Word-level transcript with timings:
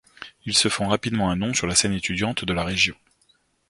Ils 0.47 0.57
se 0.57 0.67
font 0.67 0.87
rapidement 0.87 1.29
un 1.29 1.35
nom 1.35 1.53
sur 1.53 1.67
la 1.67 1.75
scène 1.75 1.93
étudiante 1.93 2.43
de 2.43 2.53
la 2.53 2.63
région. 2.63 2.95